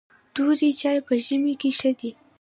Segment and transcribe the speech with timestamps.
[0.33, 2.11] توري چای په ژمي کې ښه دي.